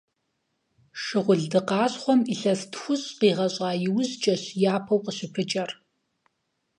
Шыгъулды 1.01 1.61
къащхъуэм 1.67 2.19
илъэс 2.33 2.61
тхущӀ 2.71 3.09
къигъэщӀа 3.19 3.69
иужькӀэщ 3.87 4.43
япэу 4.73 5.01
къыщыпыкӀэр. 5.03 5.71